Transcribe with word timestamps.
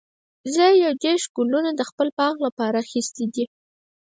زه 0.53 0.65
یو 0.83 0.91
دیرش 1.01 1.23
ګلونه 1.35 1.71
د 1.75 1.81
خپل 1.89 2.07
باغ 2.17 2.35
لپاره 2.45 2.77
اخیستي 2.85 3.25
دي. 3.33 3.45